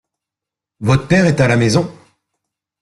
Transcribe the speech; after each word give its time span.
Votre 0.79 1.07
père 1.07 1.27
est 1.27 1.39
à 1.41 1.47
la 1.47 1.57
maison? 1.57 1.95